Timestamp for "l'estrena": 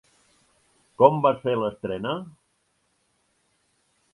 1.63-2.15